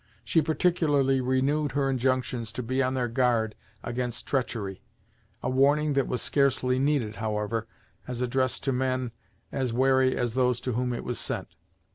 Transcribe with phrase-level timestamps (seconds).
[0.23, 3.53] She particularly renewed her injunctions to be on their guard
[3.83, 4.81] against treachery,
[5.43, 7.67] a warning that was scarcely needed, however,
[8.07, 9.11] as addressed to men
[9.51, 11.55] as wary as those to whom it was sent.